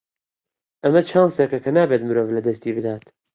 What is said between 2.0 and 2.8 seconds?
مرۆڤ لەدەستی